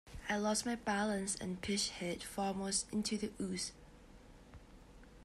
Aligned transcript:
I 0.27 0.35
lost 0.37 0.65
my 0.65 0.73
balance 0.73 1.35
and 1.35 1.61
pitched 1.61 1.91
head 1.91 2.23
foremost 2.23 2.91
into 2.91 3.19
the 3.19 3.31
ooze. 3.39 3.71